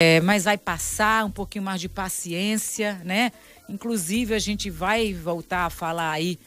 É, 0.00 0.20
mas 0.20 0.44
vai 0.44 0.56
passar 0.56 1.24
um 1.24 1.30
pouquinho 1.30 1.64
mais 1.64 1.80
de 1.80 1.88
paciência, 1.88 3.02
né? 3.04 3.32
Inclusive, 3.68 4.32
a 4.32 4.38
gente 4.38 4.70
vai 4.70 5.12
voltar 5.12 5.66
a 5.66 5.70
falar 5.70 6.12
aí 6.12 6.38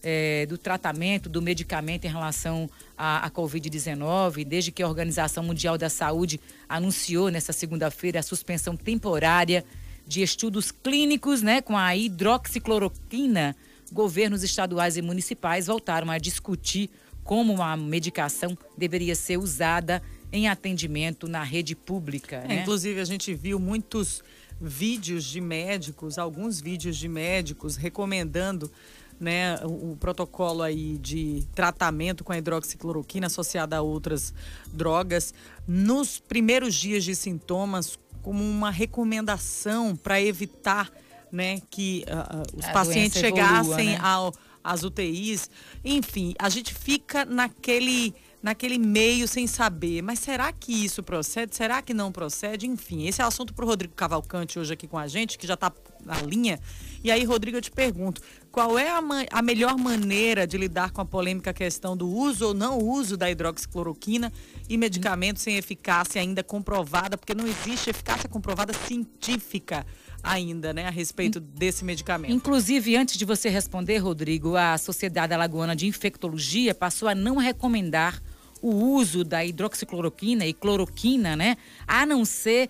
é, 0.00 0.46
do 0.46 0.56
tratamento, 0.56 1.28
do 1.28 1.42
medicamento 1.42 2.04
em 2.04 2.08
relação 2.08 2.70
à, 2.96 3.26
à 3.26 3.28
Covid-19, 3.28 4.44
desde 4.44 4.70
que 4.70 4.80
a 4.80 4.86
Organização 4.86 5.42
Mundial 5.42 5.76
da 5.76 5.90
Saúde 5.90 6.40
anunciou 6.68 7.30
nessa 7.30 7.52
segunda-feira 7.52 8.20
a 8.20 8.22
suspensão 8.22 8.76
temporária 8.76 9.64
de 10.06 10.22
estudos 10.22 10.70
clínicos 10.70 11.42
né, 11.42 11.60
com 11.60 11.76
a 11.76 11.96
hidroxicloroquina, 11.96 13.56
governos 13.92 14.44
estaduais 14.44 14.96
e 14.96 15.02
municipais 15.02 15.66
voltaram 15.66 16.12
a 16.12 16.18
discutir 16.18 16.88
como 17.24 17.60
a 17.60 17.76
medicação 17.76 18.56
deveria 18.78 19.16
ser 19.16 19.36
usada 19.36 20.00
em 20.32 20.48
atendimento 20.48 21.28
na 21.28 21.42
rede 21.42 21.74
pública. 21.74 22.36
É, 22.36 22.48
né? 22.48 22.60
Inclusive, 22.62 23.00
a 23.00 23.04
gente 23.04 23.34
viu 23.34 23.58
muitos 23.58 24.22
vídeos 24.60 25.24
de 25.24 25.40
médicos, 25.40 26.18
alguns 26.18 26.60
vídeos 26.60 26.96
de 26.96 27.08
médicos 27.08 27.76
recomendando 27.76 28.70
né, 29.18 29.58
o, 29.64 29.92
o, 29.92 29.96
protocolo 30.00 30.62
aí 30.62 30.96
de 30.98 31.46
tratamento 31.54 32.24
com 32.24 32.32
a 32.32 32.38
hidroxicloroquina 32.38 33.26
associada 33.26 33.76
a 33.76 33.82
outras 33.82 34.32
drogas 34.72 35.34
nos 35.68 36.18
primeiros 36.18 36.74
dias 36.74 37.04
de 37.04 37.14
sintomas 37.14 37.98
como 38.22 38.42
uma 38.42 38.70
recomendação 38.70 39.94
para 39.94 40.20
evitar 40.20 40.90
né, 41.30 41.60
que 41.70 42.04
uh, 42.08 42.58
os 42.58 42.64
a 42.64 42.72
pacientes 42.72 43.20
chegassem 43.20 43.62
evolua, 43.62 43.84
né? 43.84 43.98
ao, 44.02 44.34
às 44.64 44.82
UTIs. 44.82 45.50
Enfim, 45.84 46.34
a 46.38 46.48
gente 46.48 46.74
fica 46.74 47.24
naquele 47.24 48.14
naquele 48.42 48.78
meio 48.78 49.28
sem 49.28 49.46
saber. 49.46 50.02
Mas 50.02 50.18
será 50.18 50.52
que 50.52 50.72
isso 50.72 51.02
procede? 51.02 51.54
Será 51.54 51.82
que 51.82 51.92
não 51.92 52.10
procede? 52.10 52.66
Enfim, 52.66 53.06
esse 53.06 53.20
é 53.20 53.24
o 53.24 53.28
assunto 53.28 53.52
para 53.52 53.64
o 53.64 53.68
Rodrigo 53.68 53.94
Cavalcante 53.94 54.58
hoje 54.58 54.72
aqui 54.72 54.86
com 54.86 54.98
a 54.98 55.06
gente, 55.06 55.38
que 55.38 55.46
já 55.46 55.54
está 55.54 55.72
na 56.04 56.20
linha. 56.22 56.58
E 57.02 57.10
aí, 57.10 57.24
Rodrigo, 57.24 57.56
eu 57.56 57.62
te 57.62 57.70
pergunto, 57.70 58.20
qual 58.50 58.78
é 58.78 58.90
a, 58.90 59.00
a, 59.30 59.42
melhor 59.42 59.76
maneira 59.76 60.46
de 60.46 60.58
lidar 60.58 60.90
com 60.90 61.00
a 61.00 61.04
polêmica 61.04 61.52
questão 61.52 61.96
do 61.96 62.08
uso 62.08 62.48
ou 62.48 62.54
não 62.54 62.78
uso 62.78 63.16
da 63.16 63.30
hidroxicloroquina 63.30 64.32
e 64.68 64.76
medicamentos 64.76 65.42
sem 65.42 65.56
eficácia 65.56 66.20
ainda 66.20 66.42
comprovada, 66.42 67.16
porque 67.16 67.34
não 67.34 67.46
existe 67.46 67.90
eficácia 67.90 68.28
comprovada 68.28 68.72
científica 68.72 69.86
ainda, 70.22 70.72
né, 70.72 70.86
a 70.86 70.90
respeito 70.90 71.40
desse 71.40 71.84
medicamento. 71.84 72.32
Inclusive, 72.32 72.96
antes 72.96 73.16
de 73.16 73.24
você 73.24 73.48
responder, 73.48 73.98
Rodrigo, 73.98 74.56
a 74.56 74.76
Sociedade 74.76 75.32
Alagoana 75.32 75.74
de 75.74 75.86
Infectologia 75.86 76.74
passou 76.74 77.08
a 77.08 77.14
não 77.14 77.36
recomendar 77.36 78.20
o 78.62 78.74
uso 78.74 79.24
da 79.24 79.44
hidroxicloroquina 79.44 80.46
e 80.46 80.52
cloroquina, 80.52 81.36
né, 81.36 81.56
a 81.86 82.04
não 82.04 82.24
ser 82.24 82.68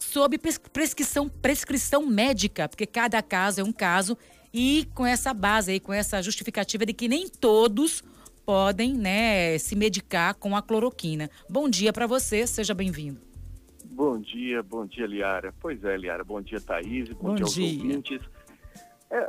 sob 0.00 0.38
prescrição, 0.72 1.28
prescrição 1.28 2.06
médica, 2.06 2.68
porque 2.68 2.86
cada 2.86 3.22
caso 3.22 3.60
é 3.60 3.64
um 3.64 3.72
caso 3.72 4.16
e 4.52 4.88
com 4.94 5.04
essa 5.06 5.34
base 5.34 5.72
aí, 5.72 5.80
com 5.80 5.92
essa 5.92 6.22
justificativa 6.22 6.86
de 6.86 6.92
que 6.92 7.08
nem 7.08 7.28
todos 7.28 8.02
podem, 8.44 8.94
né, 8.94 9.58
se 9.58 9.76
medicar 9.76 10.34
com 10.34 10.56
a 10.56 10.62
cloroquina. 10.62 11.28
Bom 11.50 11.68
dia 11.68 11.92
para 11.92 12.06
você, 12.06 12.46
seja 12.46 12.72
bem-vindo. 12.74 13.20
Bom 13.84 14.18
dia, 14.18 14.62
bom 14.62 14.86
dia, 14.86 15.06
Liara. 15.06 15.52
Pois 15.60 15.82
é, 15.84 15.96
Liara, 15.96 16.24
bom 16.24 16.40
dia, 16.40 16.60
Thaís, 16.60 17.08
bom, 17.10 17.30
bom 17.30 17.34
dia 17.34 17.44
aos 17.44 17.54
dia. 17.54 17.64
ouvintes. 17.64 18.20
É, 19.10 19.26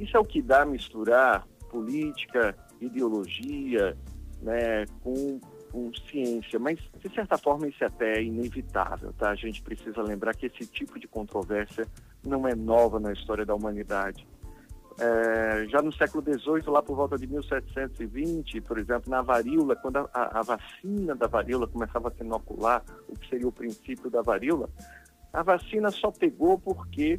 isso 0.00 0.16
é 0.16 0.20
o 0.20 0.24
que 0.24 0.42
dá 0.42 0.64
misturar 0.64 1.46
política, 1.70 2.56
ideologia, 2.80 3.96
né, 4.44 4.84
com 5.02 5.40
com 5.74 5.92
ciência, 6.08 6.56
mas 6.56 6.78
de 7.00 7.12
certa 7.12 7.36
forma 7.36 7.66
isso 7.66 7.82
é 7.82 7.88
até 7.88 8.22
inevitável, 8.22 9.12
tá? 9.18 9.30
A 9.30 9.34
gente 9.34 9.60
precisa 9.60 10.00
lembrar 10.02 10.32
que 10.32 10.46
esse 10.46 10.64
tipo 10.68 11.00
de 11.00 11.08
controvérsia 11.08 11.84
não 12.24 12.46
é 12.46 12.54
nova 12.54 13.00
na 13.00 13.12
história 13.12 13.44
da 13.44 13.56
humanidade. 13.56 14.24
É, 15.00 15.66
já 15.68 15.82
no 15.82 15.92
século 15.92 16.22
XVIII, 16.22 16.70
lá 16.70 16.80
por 16.80 16.94
volta 16.94 17.18
de 17.18 17.26
1720, 17.26 18.60
por 18.60 18.78
exemplo, 18.78 19.10
na 19.10 19.20
varíola, 19.20 19.74
quando 19.74 19.96
a, 19.96 20.08
a, 20.14 20.42
vacina 20.42 21.16
da 21.16 21.26
varíola 21.26 21.66
começava 21.66 22.06
a 22.06 22.12
se 22.12 22.22
inocular, 22.22 22.84
o 23.08 23.18
que 23.18 23.28
seria 23.28 23.48
o 23.48 23.52
princípio 23.52 24.08
da 24.08 24.22
varíola, 24.22 24.70
a 25.32 25.42
vacina 25.42 25.90
só 25.90 26.12
pegou 26.12 26.56
porque 26.56 27.18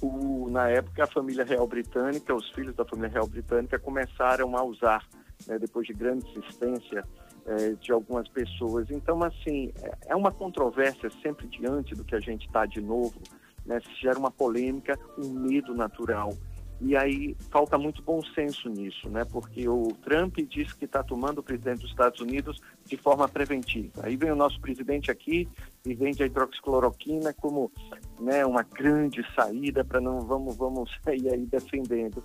o, 0.00 0.50
na 0.50 0.68
época 0.68 1.04
a 1.04 1.06
família 1.06 1.44
real 1.44 1.68
britânica, 1.68 2.34
os 2.34 2.50
filhos 2.50 2.74
da 2.74 2.84
família 2.84 3.10
real 3.10 3.28
britânica 3.28 3.78
começaram 3.78 4.56
a 4.56 4.64
usar, 4.64 5.06
né, 5.46 5.58
depois 5.58 5.86
de 5.86 5.92
grande 5.92 6.26
insistência 6.30 7.04
é, 7.46 7.70
de 7.72 7.92
algumas 7.92 8.28
pessoas. 8.28 8.90
Então, 8.90 9.22
assim, 9.22 9.72
é, 9.82 9.92
é 10.08 10.16
uma 10.16 10.32
controvérsia 10.32 11.10
sempre 11.22 11.46
diante 11.48 11.94
do 11.94 12.04
que 12.04 12.14
a 12.14 12.20
gente 12.20 12.46
está 12.46 12.66
de 12.66 12.80
novo, 12.80 13.20
né? 13.64 13.80
Se 13.80 14.02
gera 14.02 14.18
uma 14.18 14.30
polêmica, 14.30 14.98
um 15.18 15.28
medo 15.28 15.74
natural. 15.74 16.32
E 16.84 16.96
aí 16.96 17.36
falta 17.48 17.78
muito 17.78 18.02
bom 18.02 18.20
senso 18.34 18.68
nisso, 18.68 19.08
né? 19.08 19.24
Porque 19.24 19.68
o 19.68 19.86
Trump 20.02 20.36
diz 20.48 20.72
que 20.72 20.84
está 20.84 21.00
tomando 21.00 21.38
o 21.38 21.42
presidente 21.42 21.82
dos 21.82 21.90
Estados 21.90 22.20
Unidos 22.20 22.60
de 22.84 22.96
forma 22.96 23.28
preventiva. 23.28 24.02
Aí 24.02 24.16
vem 24.16 24.32
o 24.32 24.36
nosso 24.36 24.60
presidente 24.60 25.08
aqui 25.08 25.48
e 25.86 25.94
vende 25.94 26.24
a 26.24 26.26
hidroxicloroquina 26.26 27.32
como 27.34 27.70
né, 28.20 28.44
uma 28.44 28.64
grande 28.64 29.24
saída 29.32 29.84
para 29.84 30.00
não 30.00 30.20
vamos 30.22 30.56
vamos 30.56 30.90
sair 31.04 31.32
aí 31.32 31.46
defendendo. 31.46 32.22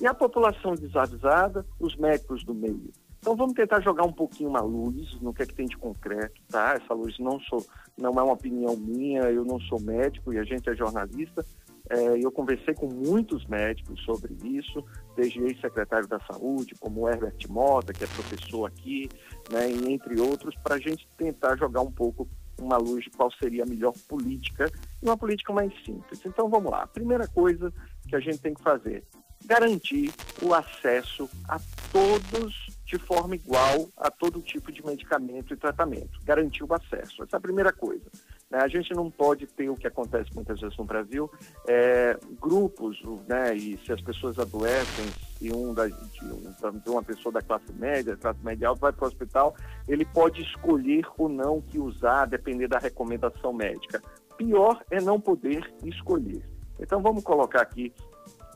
E 0.00 0.06
a 0.06 0.14
população 0.14 0.74
desavisada, 0.74 1.64
os 1.78 1.96
médicos 1.96 2.44
do 2.44 2.54
meio. 2.54 2.90
Então 3.18 3.36
vamos 3.36 3.52
tentar 3.52 3.80
jogar 3.80 4.04
um 4.04 4.12
pouquinho 4.12 4.48
uma 4.48 4.62
luz 4.62 5.20
no 5.20 5.34
que 5.34 5.42
é 5.42 5.46
que 5.46 5.54
tem 5.54 5.66
de 5.66 5.76
concreto, 5.76 6.40
tá? 6.48 6.72
Essa 6.82 6.94
luz 6.94 7.18
não 7.18 7.38
sou, 7.40 7.64
não 7.96 8.10
é 8.18 8.22
uma 8.22 8.32
opinião 8.32 8.74
minha, 8.76 9.22
eu 9.24 9.44
não 9.44 9.60
sou 9.60 9.78
médico 9.78 10.32
e 10.32 10.38
a 10.38 10.44
gente 10.44 10.70
é 10.70 10.74
jornalista. 10.74 11.44
É, 11.90 12.24
eu 12.24 12.30
conversei 12.30 12.72
com 12.72 12.86
muitos 12.86 13.44
médicos 13.46 14.00
sobre 14.04 14.34
isso, 14.44 14.82
desde 15.16 15.40
ex-secretário 15.40 16.06
da 16.06 16.20
Saúde, 16.20 16.74
como 16.78 17.08
Herbert 17.08 17.36
Mota, 17.48 17.92
que 17.92 18.04
é 18.04 18.06
professor 18.06 18.64
aqui, 18.66 19.08
né, 19.50 19.70
e 19.70 19.92
entre 19.92 20.18
outros, 20.20 20.54
para 20.62 20.76
a 20.76 20.78
gente 20.78 21.06
tentar 21.18 21.56
jogar 21.56 21.82
um 21.82 21.90
pouco 21.90 22.28
uma 22.60 22.76
luz 22.76 23.04
de 23.04 23.10
qual 23.10 23.30
seria 23.32 23.64
a 23.64 23.66
melhor 23.66 23.92
política 24.08 24.70
e 25.02 25.06
uma 25.06 25.16
política 25.16 25.52
mais 25.52 25.72
simples. 25.84 26.24
Então 26.24 26.48
vamos 26.48 26.70
lá. 26.70 26.82
A 26.82 26.86
primeira 26.86 27.26
coisa 27.26 27.72
que 28.08 28.14
a 28.14 28.20
gente 28.20 28.38
tem 28.38 28.54
que 28.54 28.62
fazer, 28.62 29.04
garantir 29.44 30.12
o 30.42 30.54
acesso 30.54 31.28
a 31.48 31.60
todos 31.92 32.70
de 32.84 32.98
forma 32.98 33.36
igual 33.36 33.88
a 33.96 34.10
todo 34.10 34.40
tipo 34.40 34.72
de 34.72 34.84
medicamento 34.84 35.54
e 35.54 35.56
tratamento. 35.56 36.18
Garantir 36.24 36.64
o 36.64 36.74
acesso. 36.74 37.22
Essa 37.22 37.36
é 37.36 37.38
a 37.38 37.40
primeira 37.40 37.72
coisa. 37.72 38.04
Né? 38.50 38.58
A 38.58 38.68
gente 38.68 38.92
não 38.92 39.08
pode 39.10 39.46
ter 39.46 39.70
o 39.70 39.76
que 39.76 39.86
acontece 39.86 40.34
muitas 40.34 40.60
vezes 40.60 40.76
no 40.76 40.84
Brasil, 40.84 41.30
é, 41.68 42.18
grupos, 42.40 43.00
né? 43.28 43.54
e 43.54 43.78
se 43.78 43.92
as 43.92 44.00
pessoas 44.00 44.38
adoecem, 44.38 45.06
e 45.40 45.52
um 45.52 45.72
da, 45.72 45.86
de, 45.86 46.90
uma 46.90 47.02
pessoa 47.02 47.32
da 47.32 47.40
classe 47.40 47.72
média, 47.72 48.16
classe 48.16 48.40
média 48.44 48.68
alta, 48.68 48.80
vai 48.80 48.92
para 48.92 49.04
o 49.04 49.08
hospital, 49.08 49.56
ele 49.88 50.04
pode 50.04 50.42
escolher 50.42 51.06
ou 51.16 51.28
não 51.28 51.58
o 51.58 51.62
que 51.62 51.78
usar, 51.78 52.26
depender 52.26 52.68
da 52.68 52.78
recomendação 52.78 53.52
médica. 53.52 54.02
Pior 54.36 54.84
é 54.90 55.00
não 55.00 55.20
poder 55.20 55.72
escolher. 55.84 56.42
Então 56.78 57.00
vamos 57.00 57.22
colocar 57.22 57.62
aqui 57.62 57.92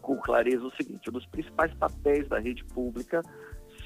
com 0.05 0.17
clareza 0.19 0.65
o 0.65 0.77
seguinte: 0.77 1.09
um 1.09 1.13
dos 1.13 1.27
principais 1.27 1.73
papéis 1.75 2.29
da 2.29 2.39
rede 2.39 2.65
pública, 2.67 3.23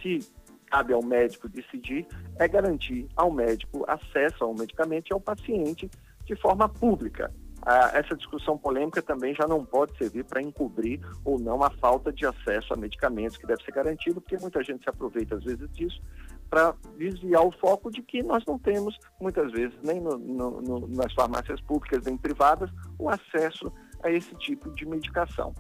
se 0.02 0.18
cabe 0.66 0.92
ao 0.92 1.02
médico 1.02 1.48
decidir, 1.48 2.06
é 2.38 2.46
garantir 2.46 3.08
ao 3.16 3.32
médico 3.32 3.84
acesso 3.88 4.44
ao 4.44 4.54
medicamento 4.54 5.08
e 5.08 5.14
ao 5.14 5.20
paciente 5.20 5.88
de 6.26 6.36
forma 6.36 6.68
pública. 6.68 7.32
Ah, 7.62 7.90
essa 7.94 8.14
discussão 8.14 8.56
polêmica 8.56 9.02
também 9.02 9.34
já 9.34 9.46
não 9.46 9.64
pode 9.64 9.96
servir 9.98 10.24
para 10.24 10.40
encobrir 10.40 11.00
ou 11.24 11.38
não 11.38 11.62
a 11.62 11.70
falta 11.70 12.12
de 12.12 12.24
acesso 12.24 12.72
a 12.72 12.76
medicamentos 12.76 13.36
que 13.36 13.46
deve 13.46 13.62
ser 13.64 13.72
garantido, 13.72 14.20
porque 14.20 14.38
muita 14.38 14.62
gente 14.62 14.84
se 14.84 14.90
aproveita 14.90 15.36
às 15.36 15.44
vezes 15.44 15.68
disso 15.72 16.00
para 16.48 16.74
desviar 16.96 17.44
o 17.44 17.52
foco 17.52 17.90
de 17.90 18.02
que 18.02 18.22
nós 18.22 18.42
não 18.46 18.58
temos, 18.58 18.96
muitas 19.20 19.52
vezes, 19.52 19.76
nem 19.82 20.00
no, 20.00 20.16
no, 20.16 20.60
no, 20.62 20.88
nas 20.88 21.12
farmácias 21.12 21.60
públicas 21.62 22.04
nem 22.04 22.16
privadas, 22.16 22.71
o 22.98 23.09
acesso 23.09 23.71
a 24.03 24.10
esse 24.10 24.34
tipo 24.36 24.71
de 24.71 24.86
medicação. 24.86 25.53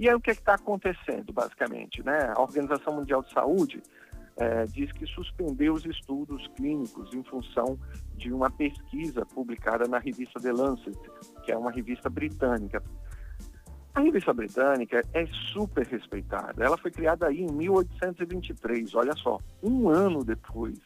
E 0.00 0.08
aí 0.08 0.14
o 0.14 0.20
que 0.20 0.30
é 0.30 0.32
está 0.32 0.54
acontecendo, 0.54 1.30
basicamente? 1.30 2.02
Né? 2.02 2.32
A 2.34 2.40
Organização 2.40 2.94
Mundial 2.94 3.22
de 3.22 3.30
Saúde 3.34 3.82
é, 4.38 4.64
diz 4.64 4.90
que 4.92 5.04
suspendeu 5.04 5.74
os 5.74 5.84
estudos 5.84 6.48
clínicos 6.56 7.12
em 7.12 7.22
função 7.22 7.78
de 8.16 8.32
uma 8.32 8.50
pesquisa 8.50 9.26
publicada 9.26 9.86
na 9.86 9.98
revista 9.98 10.40
The 10.40 10.52
Lancet, 10.52 10.98
que 11.44 11.52
é 11.52 11.56
uma 11.56 11.70
revista 11.70 12.08
britânica. 12.08 12.82
A 13.94 14.00
revista 14.00 14.32
britânica 14.32 15.04
é 15.12 15.26
super 15.52 15.86
respeitada. 15.86 16.64
Ela 16.64 16.78
foi 16.78 16.90
criada 16.90 17.26
aí 17.26 17.42
em 17.42 17.52
1823, 17.52 18.94
olha 18.94 19.12
só, 19.16 19.38
um 19.62 19.90
ano 19.90 20.24
depois 20.24 20.78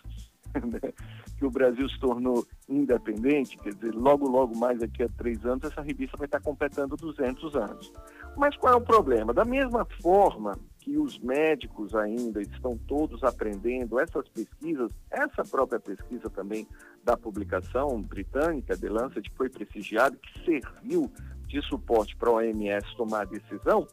né, 0.55 0.93
que 1.39 1.45
o 1.45 1.51
Brasil 1.51 1.89
se 1.89 1.99
tornou 2.01 2.45
independente, 2.69 3.59
quer 3.59 3.75
dizer, 3.75 3.95
logo, 3.95 4.29
logo 4.29 4.57
mais 4.59 4.79
daqui 4.79 5.03
a 5.03 5.09
três 5.09 5.45
anos, 5.45 5.65
essa 5.65 5.83
revista 5.83 6.17
vai 6.17 6.27
estar 6.27 6.41
completando 6.41 6.97
200 6.97 7.55
anos. 7.57 7.93
Mas 8.37 8.57
qual 8.57 8.75
é 8.75 8.77
o 8.77 8.81
problema? 8.81 9.33
Da 9.33 9.45
mesma 9.45 9.87
forma 10.03 10.59
que 10.81 10.99
os 10.99 11.19
médicos 11.19 11.95
ainda 11.95 12.43
estão 12.43 12.77
todos 12.77 13.25
aprendendo 13.25 13.99
essas 13.99 14.29
pesquisas, 14.29 14.91
essa 15.11 15.43
própria 15.43 15.81
pesquisa 15.81 16.29
também 16.29 16.67
da 17.03 17.17
publicação 17.17 18.03
britânica, 18.03 18.77
The 18.77 18.91
Lancet, 18.91 19.31
foi 19.35 19.49
prestigiada, 19.49 20.17
que 20.17 20.45
serviu 20.45 21.11
de 21.47 21.63
suporte 21.63 22.15
para 22.17 22.29
a 22.29 22.35
OMS 22.35 22.97
tomar 22.97 23.23
a 23.23 23.25
decisão, 23.25 23.87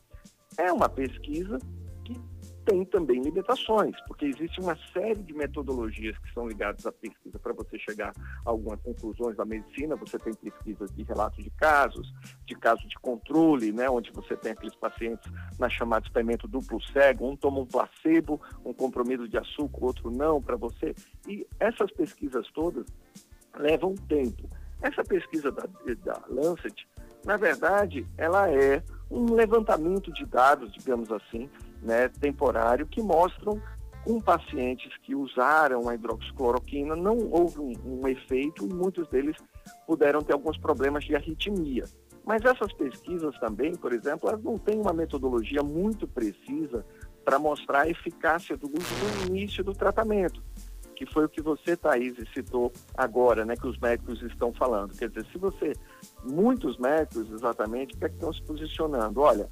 é 0.58 0.72
uma 0.72 0.90
pesquisa 0.90 1.60
tem 2.66 2.86
também 2.86 3.22
limitações, 3.22 3.96
porque 4.08 4.26
existe 4.26 4.60
uma 4.60 4.78
série 4.94 5.22
de 5.22 5.34
metodologias 5.34 6.18
que 6.18 6.34
são 6.34 6.48
ligadas 6.48 6.86
à 6.86 6.92
pesquisa 6.92 7.40
para 7.40 7.54
você 7.54 7.78
chegar 7.80 8.14
a 8.46 8.50
algumas 8.50 8.80
conclusões 8.82 9.36
da 9.36 9.46
medicina. 9.46 9.96
Você 9.96 10.18
tem 10.20 10.34
pesquisas 10.34 10.92
de 10.92 11.04
relatos 11.04 11.44
de 11.44 11.50
casos, 11.52 12.14
de 12.46 12.56
casos 12.56 12.88
de 12.88 12.96
controle, 13.00 13.72
né, 13.72 13.90
onde 13.90 14.12
você 14.12 14.36
tem 14.36 14.52
aqueles 14.52 14.76
pacientes 14.76 15.32
na 15.60 15.70
chamada 15.70 16.06
experimento 16.06 16.48
duplo 16.48 16.82
cego, 16.92 17.30
um 17.30 17.36
toma 17.36 17.60
um 17.60 17.66
placebo, 17.66 18.42
um 18.64 18.74
comprimido 18.74 19.28
de 19.28 19.38
açúcar, 19.38 19.86
outro 19.86 20.12
não, 20.12 20.42
para 20.42 20.56
você. 20.56 20.96
E 21.28 21.48
essas 21.60 21.92
pesquisas 21.92 22.48
todas 22.54 22.86
levam 23.58 23.96
tempo. 24.08 24.50
Essa 24.82 25.04
pesquisa 25.04 25.52
da, 25.52 25.64
da 26.04 26.22
Lancet, 26.28 26.88
na 27.26 27.38
verdade, 27.38 28.06
ela 28.18 28.50
é 28.50 28.84
um 29.10 29.34
levantamento 29.34 30.12
de 30.14 30.26
dados, 30.26 30.72
digamos 30.74 31.12
assim, 31.12 31.50
né, 31.82 32.08
temporário 32.08 32.88
que 32.88 33.02
mostram 33.02 33.62
com 34.04 34.20
pacientes 34.20 34.92
que 35.04 35.14
usaram 35.14 35.88
a 35.88 35.96
hidroxicloroquina 35.96 36.96
não 36.96 37.18
houve 37.30 37.60
um, 37.60 37.74
um, 37.86 38.08
efeito 38.08 38.66
e 38.66 38.74
muitos 38.74 39.08
deles 39.10 39.36
puderam 39.86 40.22
ter 40.22 40.34
alguns 40.34 40.58
problemas 40.58 41.04
de 41.04 41.16
arritmia. 41.16 41.86
Mas 42.26 42.44
essas 42.44 42.72
pesquisas 42.74 43.38
também, 43.40 43.76
por 43.76 43.94
exemplo, 43.94 44.30
elas 44.30 44.44
não 44.44 44.58
têm 44.58 44.80
uma 44.80 44.94
metodologia 44.94 45.62
muito 45.62 46.08
precisa 46.08 46.86
para 47.24 47.38
mostrar 47.38 47.82
a 47.82 47.90
eficácia 47.90 48.58
do 48.58 48.68
uso 48.68 49.30
no 49.30 49.36
início 49.36 49.64
do 49.64 49.74
tratamento, 49.74 50.42
que 51.02 51.12
foi 51.12 51.26
o 51.26 51.30
que 51.30 51.42
você, 51.42 51.76
Thaís, 51.76 52.16
citou 52.32 52.72
agora, 52.96 53.44
né, 53.44 53.56
que 53.56 53.66
os 53.66 53.80
médicos 53.80 54.22
estão 54.22 54.54
falando. 54.54 54.96
Quer 54.96 55.10
dizer, 55.10 55.26
se 55.32 55.38
você, 55.40 55.74
muitos 56.24 56.78
médicos 56.78 57.32
exatamente, 57.32 57.98
que, 57.98 58.06
é 58.06 58.08
estão 58.08 58.32
se 58.32 58.40
posicionando? 58.44 59.20
Olha, 59.20 59.50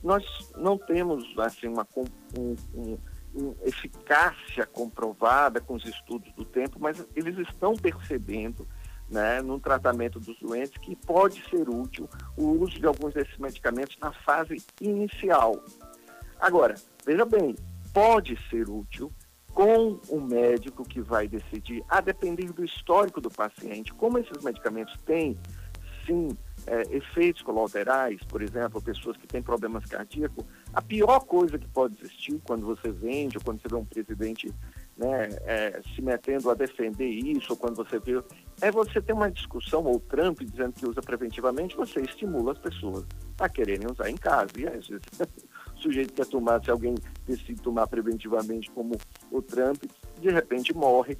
nós 0.00 0.24
não 0.56 0.78
temos 0.78 1.24
assim 1.38 1.66
uma 1.66 1.84
um, 1.96 2.54
um, 2.72 2.98
um 3.34 3.54
eficácia 3.64 4.64
comprovada 4.64 5.60
com 5.60 5.74
os 5.74 5.84
estudos 5.84 6.32
do 6.34 6.44
tempo, 6.44 6.78
mas 6.78 7.04
eles 7.16 7.36
estão 7.48 7.74
percebendo 7.74 8.64
né, 9.10 9.42
no 9.42 9.58
tratamento 9.58 10.20
dos 10.20 10.38
doentes 10.38 10.76
que 10.78 10.94
pode 10.94 11.42
ser 11.50 11.68
útil 11.68 12.08
o 12.36 12.62
uso 12.62 12.78
de 12.78 12.86
alguns 12.86 13.12
desses 13.12 13.36
medicamentos 13.38 13.96
na 14.00 14.12
fase 14.12 14.62
inicial. 14.80 15.64
Agora, 16.40 16.76
veja 17.04 17.24
bem, 17.24 17.56
pode 17.92 18.38
ser 18.48 18.68
útil 18.70 19.12
com 19.54 20.00
o 20.08 20.20
médico 20.20 20.84
que 20.84 21.00
vai 21.00 21.28
decidir, 21.28 21.84
a 21.88 22.00
depender 22.00 22.52
do 22.52 22.64
histórico 22.64 23.20
do 23.20 23.30
paciente, 23.30 23.92
como 23.94 24.18
esses 24.18 24.42
medicamentos 24.42 24.94
têm, 25.04 25.38
sim, 26.06 26.28
é, 26.66 26.82
efeitos 26.96 27.42
colaterais, 27.42 28.20
por 28.28 28.40
exemplo, 28.40 28.80
pessoas 28.80 29.16
que 29.16 29.26
têm 29.26 29.42
problemas 29.42 29.84
cardíacos, 29.84 30.44
a 30.72 30.80
pior 30.80 31.20
coisa 31.20 31.58
que 31.58 31.68
pode 31.68 31.96
existir 32.00 32.40
quando 32.44 32.64
você 32.64 32.90
vende 32.90 33.36
ou 33.36 33.44
quando 33.44 33.60
você 33.60 33.68
vê 33.68 33.74
um 33.76 33.84
presidente 33.84 34.52
né, 34.96 35.28
é, 35.44 35.80
se 35.94 36.02
metendo 36.02 36.50
a 36.50 36.54
defender 36.54 37.08
isso, 37.08 37.52
ou 37.52 37.56
quando 37.56 37.76
você 37.76 37.98
vê. 37.98 38.22
É 38.60 38.70
você 38.70 39.00
ter 39.00 39.12
uma 39.12 39.30
discussão, 39.30 39.84
ou 39.84 39.98
Trump 39.98 40.40
dizendo 40.40 40.72
que 40.72 40.86
usa 40.86 41.00
preventivamente, 41.00 41.76
você 41.76 42.00
estimula 42.00 42.52
as 42.52 42.58
pessoas 42.58 43.04
a 43.38 43.48
quererem 43.48 43.90
usar 43.90 44.08
em 44.08 44.16
casa. 44.16 44.50
E 44.56 44.66
às 44.66 44.86
vezes 44.86 45.02
sujeito 45.82 46.12
quer 46.12 46.26
tomar, 46.26 46.62
se 46.62 46.70
alguém 46.70 46.94
decide 47.26 47.60
tomar 47.60 47.86
preventivamente, 47.86 48.70
como 48.70 48.94
o 49.30 49.42
Trump, 49.42 49.82
de 50.20 50.30
repente 50.30 50.74
morre 50.74 51.16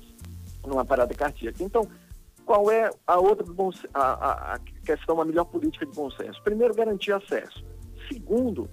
numa 0.67 0.85
parada 0.85 1.15
cardíaca. 1.15 1.63
Então, 1.63 1.87
qual 2.45 2.71
é 2.71 2.91
a 3.07 3.19
outra 3.19 3.47
a, 3.95 4.55
a, 4.55 4.59
questão, 4.85 5.21
a 5.21 5.25
melhor 5.25 5.45
política 5.45 5.87
de 5.87 5.93
bom 5.93 6.11
senso? 6.11 6.43
Primeiro, 6.43 6.75
garantir 6.75 7.13
acesso. 7.13 7.65
Segundo, 8.09 8.69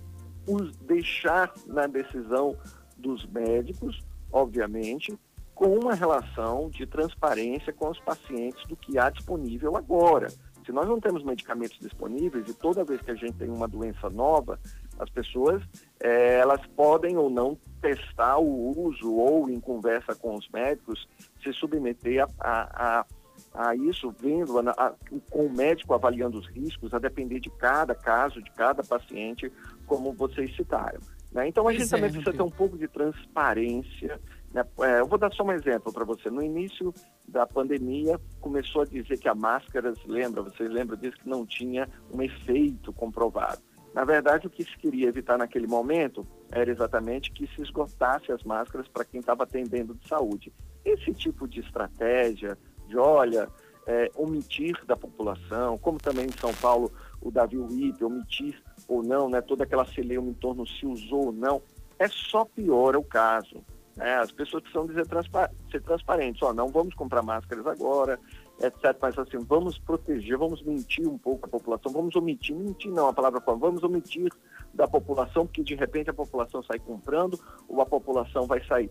os 0.47 0.75
deixar 0.77 1.53
na 1.67 1.87
decisão 1.87 2.55
dos 2.97 3.25
médicos, 3.27 4.01
obviamente, 4.31 5.17
com 5.53 5.77
uma 5.77 5.93
relação 5.93 6.69
de 6.69 6.85
transparência 6.85 7.73
com 7.73 7.89
os 7.89 7.99
pacientes 7.99 8.65
do 8.67 8.75
que 8.75 8.97
há 8.97 9.09
disponível 9.09 9.75
agora. 9.75 10.27
Se 10.69 10.73
nós 10.73 10.87
não 10.87 10.99
temos 10.99 11.23
medicamentos 11.23 11.79
disponíveis 11.79 12.47
e 12.47 12.53
toda 12.53 12.83
vez 12.83 13.01
que 13.01 13.09
a 13.09 13.15
gente 13.15 13.33
tem 13.33 13.49
uma 13.49 13.67
doença 13.67 14.07
nova, 14.07 14.59
as 14.99 15.09
pessoas 15.09 15.63
é, 15.99 16.37
elas 16.37 16.63
podem 16.75 17.17
ou 17.17 17.27
não 17.27 17.57
testar 17.81 18.37
o 18.37 18.79
uso 18.79 19.11
ou 19.11 19.49
em 19.49 19.59
conversa 19.59 20.13
com 20.13 20.35
os 20.35 20.47
médicos 20.49 21.09
se 21.43 21.51
submeter 21.53 22.23
a, 22.23 22.27
a, 22.39 22.99
a 22.99 23.05
a 23.53 23.73
isso, 23.73 24.13
vendo 24.19 24.59
a, 24.59 24.93
com 25.31 25.45
o 25.45 25.51
médico 25.51 25.93
avaliando 25.93 26.37
os 26.37 26.45
riscos, 26.47 26.93
a 26.93 26.99
depender 26.99 27.39
de 27.39 27.49
cada 27.49 27.95
caso, 27.95 28.43
de 28.43 28.51
cada 28.51 28.83
paciente, 28.83 29.51
como 29.87 30.13
vocês 30.13 30.55
citaram. 30.55 30.99
Né? 31.31 31.47
Então, 31.47 31.67
a 31.67 31.71
gente 31.71 31.85
é, 31.85 31.87
também 31.87 32.11
precisa 32.11 32.33
ter 32.33 32.43
um 32.43 32.49
pouco 32.49 32.77
de 32.77 32.87
transparência. 32.87 34.19
Né? 34.53 34.63
É, 34.81 34.99
eu 34.99 35.07
vou 35.07 35.17
dar 35.17 35.31
só 35.33 35.43
um 35.43 35.51
exemplo 35.51 35.91
para 35.93 36.05
você. 36.05 36.29
No 36.29 36.41
início 36.41 36.93
da 37.27 37.45
pandemia, 37.45 38.19
começou 38.41 38.81
a 38.81 38.85
dizer 38.85 39.17
que 39.17 39.27
a 39.27 39.35
máscara, 39.35 39.93
lembra, 40.05 40.41
vocês 40.41 40.69
lembram 40.69 40.97
disso, 40.97 41.17
que 41.17 41.29
não 41.29 41.45
tinha 41.45 41.87
um 42.11 42.21
efeito 42.21 42.91
comprovado. 42.93 43.61
Na 43.93 44.03
verdade, 44.03 44.45
o 44.45 44.49
que 44.49 44.63
se 44.63 44.77
queria 44.77 45.07
evitar 45.07 45.37
naquele 45.37 45.67
momento 45.67 46.25
era 46.51 46.69
exatamente 46.69 47.31
que 47.31 47.47
se 47.47 47.61
esgotasse 47.61 48.31
as 48.31 48.43
máscaras 48.43 48.87
para 48.87 49.03
quem 49.03 49.19
estava 49.19 49.43
atendendo 49.43 49.95
de 49.95 50.07
saúde. 50.07 50.53
Esse 50.85 51.11
tipo 51.13 51.47
de 51.47 51.59
estratégia, 51.59 52.57
de 52.87 52.97
olha, 52.97 53.49
é, 53.87 54.11
omitir 54.15 54.79
da 54.85 54.95
população, 54.95 55.77
como 55.79 55.97
também 55.97 56.27
em 56.27 56.39
São 56.39 56.53
Paulo 56.53 56.91
o 57.19 57.31
Davi 57.31 57.57
Wipe, 57.57 58.03
omitir 58.03 58.61
ou 58.87 59.01
não, 59.01 59.27
né, 59.27 59.41
toda 59.41 59.63
aquela 59.63 59.85
celeuma 59.85 60.29
em 60.29 60.33
torno 60.33 60.65
se 60.67 60.85
usou 60.85 61.27
ou 61.27 61.31
não, 61.31 61.61
é 61.97 62.07
só 62.07 62.45
piora 62.45 62.97
o 62.99 63.03
caso. 63.03 63.63
Né? 63.99 64.15
As 64.15 64.31
pessoas 64.31 64.63
precisam 64.63 64.87
dizer 64.87 65.05
transpa 65.05 65.51
ser 65.69 65.81
transparentes, 65.81 66.41
ó, 66.41 66.53
não 66.53 66.69
vamos 66.69 66.95
comprar 66.95 67.21
máscaras 67.21 67.67
agora, 67.67 68.17
etc. 68.61 68.97
Mas 69.01 69.19
assim, 69.19 69.39
vamos 69.39 69.77
proteger, 69.77 70.37
vamos 70.37 70.63
mentir 70.63 71.05
um 71.05 71.17
pouco 71.17 71.45
a 71.45 71.49
população, 71.49 71.91
vamos 71.91 72.15
omitir, 72.15 72.55
mentir 72.55 72.89
não, 72.89 73.09
a 73.09 73.13
palavra 73.13 73.41
vamos 73.45 73.83
omitir 73.83 74.31
da 74.73 74.87
população, 74.87 75.45
porque 75.45 75.61
de 75.63 75.75
repente 75.75 76.09
a 76.09 76.13
população 76.13 76.63
sai 76.63 76.79
comprando 76.79 77.37
ou 77.67 77.81
a 77.81 77.85
população 77.85 78.47
vai 78.47 78.63
sair. 78.63 78.89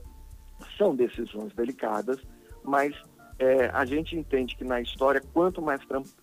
São 0.77 0.95
decisões 0.95 1.55
delicadas, 1.55 2.21
mas 2.63 2.95
é, 3.39 3.71
a 3.73 3.87
gente 3.87 4.15
entende 4.15 4.57
que 4.57 4.65
na 4.65 4.83
história, 4.83 5.23
quanto 5.33 5.63
mais 5.63 5.81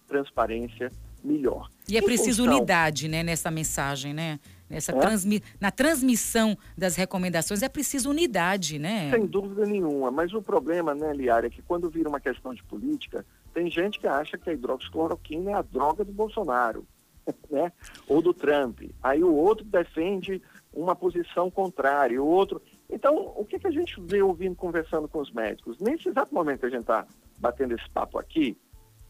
transparência, 0.07 0.91
melhor. 1.23 1.71
E 1.89 1.97
é 1.97 2.01
preciso 2.03 2.43
função... 2.43 2.57
unidade, 2.57 3.07
né, 3.07 3.23
nessa 3.23 3.49
mensagem, 3.49 4.13
né? 4.13 4.39
Nessa 4.69 4.91
é? 4.91 4.99
transmi... 4.99 5.43
Na 5.59 5.71
transmissão 5.71 6.57
das 6.77 6.95
recomendações 6.95 7.61
é 7.61 7.69
preciso 7.69 8.09
unidade, 8.09 8.79
né? 8.79 9.11
Sem 9.11 9.25
dúvida 9.25 9.65
nenhuma. 9.65 10.11
Mas 10.11 10.33
o 10.33 10.41
problema, 10.41 10.95
né, 10.95 11.13
Liara, 11.13 11.47
é 11.47 11.49
que 11.49 11.61
quando 11.61 11.89
vira 11.89 12.09
uma 12.09 12.19
questão 12.19 12.53
de 12.53 12.63
política, 12.63 13.25
tem 13.53 13.69
gente 13.69 13.99
que 13.99 14.07
acha 14.07 14.37
que 14.37 14.49
a 14.49 14.53
hidroxicloroquina 14.53 15.51
é 15.51 15.53
a 15.53 15.61
droga 15.61 16.03
do 16.03 16.11
Bolsonaro, 16.11 16.85
né? 17.49 17.71
Ou 18.07 18.21
do 18.21 18.33
Trump. 18.33 18.81
Aí 19.01 19.23
o 19.23 19.33
outro 19.33 19.65
defende 19.65 20.41
uma 20.73 20.95
posição 20.95 21.49
contrária, 21.49 22.21
o 22.21 22.27
outro. 22.27 22.61
Então, 22.89 23.33
o 23.35 23.45
que, 23.45 23.57
que 23.57 23.67
a 23.67 23.71
gente 23.71 23.99
vê 24.01 24.21
ouvindo, 24.21 24.55
conversando 24.55 25.07
com 25.07 25.19
os 25.19 25.31
médicos? 25.31 25.79
Nesse 25.79 26.09
exato 26.09 26.33
momento 26.33 26.59
que 26.59 26.65
a 26.65 26.69
gente 26.69 26.81
está 26.81 27.07
batendo 27.37 27.73
esse 27.73 27.89
papo 27.89 28.19
aqui, 28.19 28.57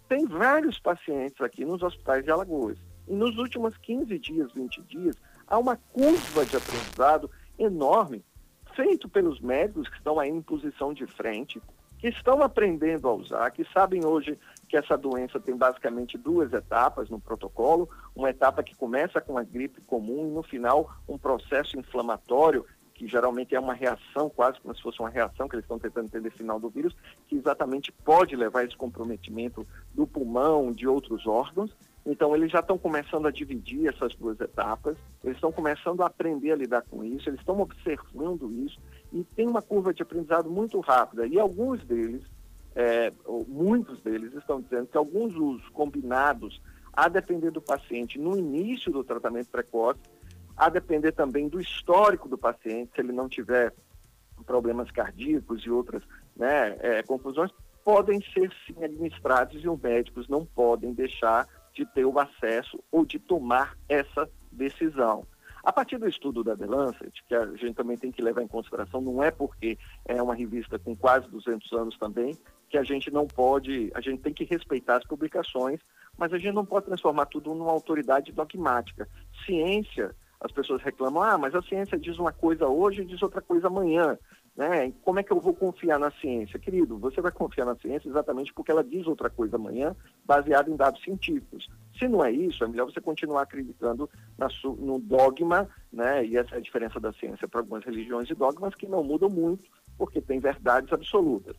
tem 0.07 0.25
vários 0.27 0.79
pacientes 0.79 1.41
aqui 1.41 1.65
nos 1.65 1.81
hospitais 1.81 2.23
de 2.23 2.31
Alagoas. 2.31 2.77
E 3.07 3.13
nos 3.13 3.37
últimos 3.37 3.75
15 3.77 4.17
dias, 4.19 4.51
20 4.53 4.81
dias, 4.83 5.15
há 5.47 5.57
uma 5.57 5.75
curva 5.75 6.45
de 6.45 6.57
aprendizado 6.57 7.29
enorme, 7.57 8.23
feito 8.75 9.07
pelos 9.07 9.39
médicos 9.39 9.87
que 9.87 9.97
estão 9.97 10.19
aí 10.19 10.29
em 10.29 10.41
posição 10.41 10.93
de 10.93 11.05
frente, 11.07 11.61
que 11.97 12.07
estão 12.09 12.41
aprendendo 12.41 13.07
a 13.07 13.13
usar, 13.13 13.51
que 13.51 13.65
sabem 13.71 14.05
hoje 14.05 14.37
que 14.67 14.75
essa 14.75 14.97
doença 14.97 15.39
tem 15.39 15.55
basicamente 15.55 16.17
duas 16.17 16.51
etapas 16.51 17.09
no 17.09 17.19
protocolo, 17.19 17.89
uma 18.15 18.29
etapa 18.29 18.63
que 18.63 18.75
começa 18.75 19.21
com 19.21 19.37
a 19.37 19.43
gripe 19.43 19.81
comum 19.81 20.27
e 20.27 20.31
no 20.31 20.43
final 20.43 20.91
um 21.07 21.17
processo 21.17 21.79
inflamatório 21.79 22.65
que 22.95 23.07
geralmente 23.07 23.53
é 23.53 23.59
uma 23.59 23.73
reação, 23.73 24.29
quase 24.29 24.59
como 24.61 24.73
se 24.73 24.81
fosse 24.81 24.99
uma 25.01 25.09
reação 25.09 25.49
que 25.49 25.55
eles 25.55 25.65
estão 25.65 25.77
tentando 25.77 26.05
entender 26.05 26.31
final 26.31 26.57
do 26.59 26.69
vírus, 26.69 26.95
que 27.27 27.35
exatamente 27.35 27.91
pode 27.91 28.35
levar 28.37 28.61
a 28.61 28.63
esse 28.63 28.75
comprometimento 28.75 29.67
do 29.93 30.07
pulmão, 30.07 30.71
de 30.71 30.87
outros 30.87 31.27
órgãos. 31.27 31.75
Então, 32.05 32.35
eles 32.35 32.51
já 32.51 32.59
estão 32.59 32.77
começando 32.77 33.25
a 33.27 33.31
dividir 33.31 33.87
essas 33.87 34.13
duas 34.15 34.39
etapas, 34.39 34.95
eles 35.23 35.37
estão 35.37 35.51
começando 35.51 36.03
a 36.03 36.05
aprender 36.05 36.51
a 36.51 36.55
lidar 36.55 36.83
com 36.83 37.03
isso, 37.03 37.27
eles 37.27 37.39
estão 37.39 37.59
observando 37.59 38.51
isso 38.63 38.79
e 39.11 39.23
tem 39.23 39.47
uma 39.47 39.61
curva 39.61 39.91
de 39.91 40.03
aprendizado 40.03 40.49
muito 40.49 40.79
rápida. 40.81 41.25
E 41.25 41.39
alguns 41.39 41.83
deles, 41.83 42.23
é, 42.75 43.11
muitos 43.47 44.01
deles, 44.03 44.33
estão 44.35 44.61
dizendo 44.61 44.87
que 44.87 44.97
alguns 44.97 45.35
usos 45.35 45.67
combinados, 45.69 46.61
a 46.93 47.09
depender 47.09 47.49
do 47.49 47.61
paciente, 47.61 48.19
no 48.19 48.37
início 48.37 48.91
do 48.91 49.03
tratamento 49.03 49.49
precoce, 49.49 49.99
a 50.55 50.69
depender 50.69 51.11
também 51.11 51.49
do 51.49 51.59
histórico 51.59 52.29
do 52.29 52.37
paciente, 52.37 52.91
se 52.93 53.01
ele 53.01 53.11
não 53.11 53.27
tiver 53.27 53.73
problemas 54.45 54.91
cardíacos 54.91 55.63
e 55.63 55.71
outras 55.71 56.03
né, 56.35 56.77
é, 56.79 57.03
confusões, 57.03 57.51
podem 57.83 58.21
ser 58.33 58.51
sim 58.65 58.83
administrados 58.83 59.63
e 59.63 59.67
os 59.67 59.79
médicos 59.79 60.27
não 60.27 60.45
podem 60.45 60.93
deixar 60.93 61.47
de 61.75 61.85
ter 61.85 62.05
o 62.05 62.17
acesso 62.17 62.81
ou 62.91 63.05
de 63.05 63.19
tomar 63.19 63.77
essa 63.87 64.27
decisão. 64.51 65.27
A 65.63 65.73
partir 65.73 65.97
do 65.97 66.07
estudo 66.07 66.43
da 66.43 66.55
The 66.55 66.65
Lancet, 66.65 67.23
que 67.27 67.35
a 67.35 67.47
gente 67.55 67.73
também 67.73 67.97
tem 67.97 68.11
que 68.11 68.21
levar 68.21 68.43
em 68.43 68.47
consideração, 68.47 69.01
não 69.01 69.21
é 69.21 69.31
porque 69.31 69.77
é 70.05 70.21
uma 70.21 70.35
revista 70.35 70.77
com 70.79 70.95
quase 70.95 71.27
200 71.27 71.73
anos 71.73 71.97
também, 71.97 72.37
que 72.69 72.77
a 72.77 72.83
gente 72.83 73.11
não 73.11 73.25
pode, 73.25 73.91
a 73.95 73.99
gente 73.99 74.21
tem 74.21 74.33
que 74.33 74.43
respeitar 74.43 74.97
as 74.97 75.05
publicações, 75.05 75.79
mas 76.17 76.31
a 76.31 76.37
gente 76.37 76.53
não 76.53 76.65
pode 76.65 76.85
transformar 76.85 77.25
tudo 77.25 77.53
numa 77.53 77.71
autoridade 77.71 78.31
dogmática. 78.31 79.09
Ciência, 79.43 80.15
as 80.39 80.51
pessoas 80.51 80.83
reclamam, 80.83 81.23
ah, 81.23 81.37
mas 81.37 81.55
a 81.55 81.61
ciência 81.63 81.97
diz 81.97 82.19
uma 82.19 82.31
coisa 82.31 82.67
hoje 82.67 83.01
e 83.01 83.05
diz 83.05 83.21
outra 83.23 83.41
coisa 83.41 83.67
amanhã. 83.67 84.17
Né? 84.55 84.93
Como 85.03 85.19
é 85.19 85.23
que 85.23 85.33
eu 85.33 85.39
vou 85.39 85.53
confiar 85.53 85.99
na 85.99 86.09
ciência? 86.11 86.57
Querido, 86.57 86.97
você 86.97 87.19
vai 87.19 87.31
confiar 87.31 87.65
na 87.65 87.75
ciência 87.75 88.07
exatamente 88.07 88.53
porque 88.53 88.71
ela 88.71 88.83
diz 88.83 89.05
outra 89.05 89.29
coisa 89.29 89.57
amanhã, 89.57 89.93
baseada 90.23 90.69
em 90.69 90.77
dados 90.77 91.03
científicos. 91.03 91.67
Se 91.99 92.07
não 92.07 92.23
é 92.23 92.31
isso, 92.31 92.63
é 92.63 92.67
melhor 92.67 92.85
você 92.85 93.01
continuar 93.01 93.41
acreditando 93.41 94.09
no 94.63 94.97
dogma, 94.99 95.67
né? 95.91 96.25
e 96.25 96.37
essa 96.37 96.55
é 96.55 96.57
a 96.59 96.61
diferença 96.61 96.99
da 97.01 97.11
ciência 97.13 97.47
para 97.49 97.59
algumas 97.59 97.83
religiões 97.83 98.29
e 98.29 98.35
dogmas 98.35 98.73
que 98.75 98.87
não 98.87 99.03
mudam 99.03 99.29
muito, 99.29 99.69
porque 99.97 100.21
tem 100.21 100.39
verdades 100.39 100.91
absolutas. 100.93 101.57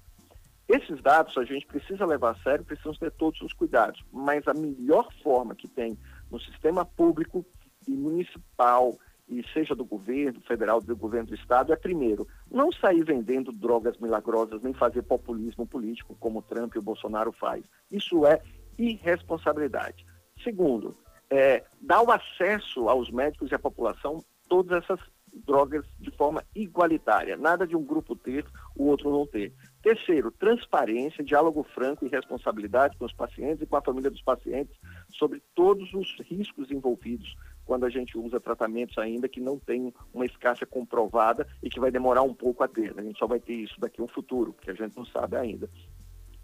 Esses 0.66 1.00
dados 1.02 1.36
a 1.36 1.44
gente 1.44 1.66
precisa 1.66 2.04
levar 2.06 2.30
a 2.30 2.42
sério, 2.42 2.64
precisamos 2.64 2.98
ter 2.98 3.12
todos 3.12 3.40
os 3.42 3.52
cuidados, 3.52 4.02
mas 4.10 4.48
a 4.48 4.54
melhor 4.54 5.08
forma 5.22 5.54
que 5.54 5.68
tem 5.68 5.98
no 6.30 6.40
sistema 6.40 6.84
público 6.84 7.44
e 7.86 7.92
municipal 7.92 8.98
e 9.28 9.44
seja 9.52 9.74
do 9.74 9.84
governo 9.84 10.40
federal, 10.42 10.80
do 10.80 10.96
governo 10.96 11.28
do 11.28 11.34
estado, 11.34 11.72
é 11.72 11.76
primeiro, 11.76 12.26
não 12.50 12.70
sair 12.70 13.04
vendendo 13.04 13.52
drogas 13.52 13.98
milagrosas, 13.98 14.62
nem 14.62 14.72
fazer 14.72 15.02
populismo 15.02 15.66
político 15.66 16.16
como 16.20 16.38
o 16.38 16.42
Trump 16.42 16.74
e 16.74 16.78
o 16.78 16.82
Bolsonaro 16.82 17.32
faz. 17.32 17.64
Isso 17.90 18.24
é 18.24 18.40
irresponsabilidade. 18.78 20.06
Segundo, 20.44 20.96
é, 21.28 21.64
dar 21.80 22.02
o 22.02 22.10
acesso 22.10 22.88
aos 22.88 23.10
médicos 23.10 23.50
e 23.50 23.54
à 23.54 23.58
população 23.58 24.22
todas 24.48 24.82
essas 24.82 25.00
drogas 25.44 25.84
de 25.98 26.10
forma 26.12 26.42
igualitária, 26.54 27.36
nada 27.36 27.66
de 27.66 27.76
um 27.76 27.84
grupo 27.84 28.16
ter, 28.16 28.46
o 28.74 28.84
outro 28.84 29.10
não 29.10 29.26
ter. 29.26 29.52
Terceiro, 29.82 30.30
transparência, 30.30 31.22
diálogo 31.22 31.62
franco 31.74 32.06
e 32.06 32.08
responsabilidade 32.08 32.96
com 32.96 33.04
os 33.04 33.12
pacientes 33.12 33.62
e 33.62 33.66
com 33.66 33.76
a 33.76 33.82
família 33.82 34.10
dos 34.10 34.22
pacientes 34.22 34.74
sobre 35.10 35.42
todos 35.54 35.92
os 35.92 36.16
riscos 36.20 36.70
envolvidos 36.70 37.36
quando 37.66 37.84
a 37.84 37.90
gente 37.90 38.16
usa 38.16 38.40
tratamentos 38.40 38.96
ainda 38.96 39.28
que 39.28 39.40
não 39.40 39.58
têm 39.58 39.92
uma 40.14 40.24
eficácia 40.24 40.64
comprovada 40.64 41.46
e 41.62 41.68
que 41.68 41.80
vai 41.80 41.90
demorar 41.90 42.22
um 42.22 42.32
pouco 42.32 42.62
a 42.62 42.68
ter. 42.68 42.94
A 42.96 43.02
gente 43.02 43.18
só 43.18 43.26
vai 43.26 43.40
ter 43.40 43.54
isso 43.54 43.78
daqui 43.80 44.00
no 44.00 44.06
futuro, 44.06 44.54
que 44.62 44.70
a 44.70 44.74
gente 44.74 44.96
não 44.96 45.04
sabe 45.04 45.36
ainda. 45.36 45.68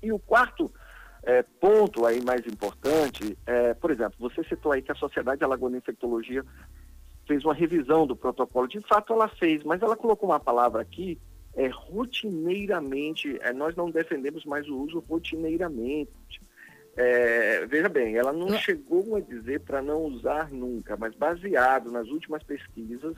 E 0.03 0.13
o 0.13 0.19
quarto 0.19 0.71
é, 1.23 1.43
ponto 1.43 2.05
aí 2.05 2.21
mais 2.21 2.45
importante, 2.47 3.39
é, 3.47 3.73
por 3.75 3.93
exemplo, 3.93 4.17
você 4.19 4.43
citou 4.43 4.73
aí 4.73 4.83
que 4.83 4.91
a 4.91 4.97
Sociedade 4.97 5.45
Alagoana 5.45 5.77
de 5.77 5.83
Infectologia 5.83 6.45
fez 7.27 7.45
uma 7.45 7.55
revisão 7.55 8.05
do 8.05 8.17
protocolo. 8.17 8.67
De 8.67 8.81
fato, 8.81 9.13
ela 9.13 9.29
fez, 9.29 9.63
mas 9.63 9.81
ela 9.81 9.97
colocou 9.97 10.29
uma 10.29 10.41
palavra 10.41 10.83
aqui, 10.83 11.21
é, 11.55 11.69
rotineiramente, 11.69 13.39
é, 13.41 13.53
nós 13.53 13.77
não 13.77 13.91
defendemos 13.91 14.45
mais 14.45 14.69
o 14.69 14.77
uso 14.77 14.99
rotineiramente. 15.09 16.41
É, 16.97 17.67
veja 17.67 17.89
bem, 17.89 18.17
ela 18.17 18.33
não 18.33 18.53
chegou 18.59 19.17
a 19.17 19.21
dizer 19.21 19.61
para 19.61 19.81
não 19.81 20.03
usar 20.05 20.51
nunca, 20.51 20.97
mas 20.97 21.15
baseado 21.15 21.91
nas 21.91 22.07
últimas 22.09 22.43
pesquisas, 22.43 23.17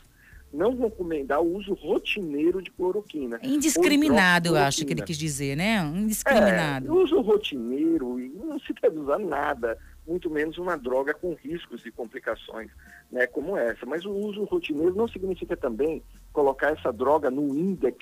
não 0.52 0.76
recomendar 0.76 1.42
o 1.42 1.56
uso 1.56 1.74
rotineiro 1.74 2.62
de 2.62 2.70
cloroquina. 2.70 3.40
Indiscriminado, 3.42 4.50
eu 4.50 4.56
acho 4.56 4.86
que 4.86 4.92
ele 4.92 5.02
quis 5.02 5.18
dizer, 5.18 5.56
né? 5.56 5.78
Indiscriminado. 5.94 6.86
É, 6.86 6.92
uso 6.92 7.20
rotineiro 7.20 8.20
e 8.20 8.28
não 8.28 8.60
se 8.60 8.72
deve 8.80 9.00
usar 9.00 9.18
nada, 9.18 9.76
muito 10.06 10.30
menos 10.30 10.56
uma 10.56 10.76
droga 10.76 11.12
com 11.12 11.34
riscos 11.34 11.84
e 11.84 11.90
complicações, 11.90 12.70
né, 13.10 13.26
como 13.26 13.56
essa. 13.56 13.84
Mas 13.84 14.04
o 14.04 14.12
uso 14.12 14.44
rotineiro 14.44 14.94
não 14.94 15.08
significa 15.08 15.56
também 15.56 16.00
colocar 16.32 16.70
essa 16.70 16.92
droga 16.92 17.30
no 17.30 17.48
índex 17.48 17.96